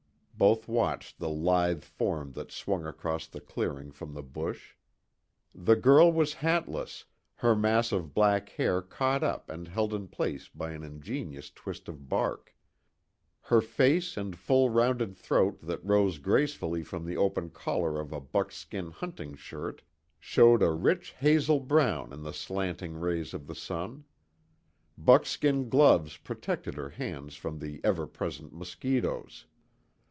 Both 0.33 0.67
watched 0.67 1.19
the 1.19 1.29
lithe 1.29 1.83
form 1.83 2.31
that 2.31 2.51
swung 2.51 2.83
across 2.87 3.27
the 3.27 3.39
clearing 3.39 3.91
from 3.91 4.15
the 4.15 4.23
bush. 4.23 4.73
The 5.53 5.75
girl 5.75 6.11
was 6.11 6.33
hatless, 6.41 7.05
her 7.35 7.55
mass 7.55 7.91
of 7.91 8.15
black 8.15 8.49
hair, 8.49 8.81
caught 8.81 9.21
up 9.23 9.51
and 9.51 9.67
held 9.67 9.93
in 9.93 10.07
place 10.07 10.49
by 10.49 10.71
an 10.71 10.81
ingenious 10.81 11.51
twist 11.51 11.87
of 11.87 12.09
bark. 12.09 12.55
Her 13.41 13.61
face 13.61 14.17
and 14.17 14.35
full 14.35 14.71
rounded 14.71 15.15
throat 15.15 15.59
that 15.61 15.85
rose 15.85 16.17
gracefully 16.17 16.81
from 16.81 17.05
the 17.05 17.17
open 17.17 17.51
collar 17.51 17.99
of 17.99 18.11
a 18.11 18.19
buckskin 18.19 18.89
hunting 18.89 19.35
shirt 19.35 19.83
showed 20.19 20.63
a 20.63 20.71
rich 20.71 21.11
hazel 21.19 21.59
brown 21.59 22.11
in 22.11 22.23
the 22.23 22.33
slanting 22.33 22.95
rays 22.95 23.35
of 23.35 23.45
the 23.45 23.53
sun. 23.53 24.05
Buckskin 24.97 25.69
gloves 25.69 26.17
protected 26.17 26.73
her 26.73 26.89
hands 26.89 27.35
from 27.35 27.59
the 27.59 27.79
ever 27.83 28.07
present 28.07 28.51
mosquitoes. 28.53 29.45